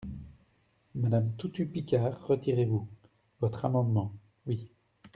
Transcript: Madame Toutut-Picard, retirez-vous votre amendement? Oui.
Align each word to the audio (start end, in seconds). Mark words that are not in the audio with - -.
Madame 0.95 1.31
Toutut-Picard, 1.37 2.25
retirez-vous 2.25 2.87
votre 3.39 3.65
amendement? 3.65 4.11
Oui. 4.47 4.71